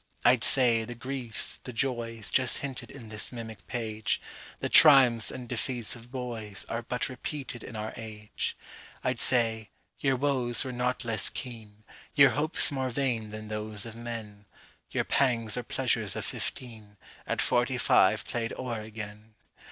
—I'd 0.25 0.43
say, 0.43 0.83
the 0.83 0.95
griefs, 0.95 1.57
the 1.57 1.71
joys, 1.71 2.31
Just 2.31 2.57
hinted 2.65 2.89
in 2.89 3.09
this 3.09 3.31
mimic 3.31 3.67
page, 3.67 4.19
The 4.59 4.67
triumphs 4.67 5.29
and 5.29 5.47
defeats 5.47 5.95
of 5.95 6.09
boys, 6.09 6.65
Are 6.69 6.81
but 6.81 7.07
repeated 7.07 7.63
in 7.63 7.75
our 7.75 7.93
age. 7.95 8.57
I'd 9.03 9.19
say, 9.19 9.69
your 9.99 10.15
woes 10.15 10.65
were 10.65 10.71
not 10.71 11.05
less 11.05 11.29
keen, 11.29 11.83
Your 12.15 12.31
hopes 12.31 12.71
more 12.71 12.89
vain 12.89 13.29
than 13.29 13.49
those 13.49 13.85
of 13.85 13.95
men; 13.95 14.45
Your 14.89 15.03
pangs 15.03 15.55
or 15.55 15.61
pleasures 15.61 16.15
of 16.15 16.25
fifteenAt 16.25 17.39
forty 17.39 17.77
five 17.77 18.25
played 18.25 18.53
o'er 18.57 18.79
again. 18.81 19.35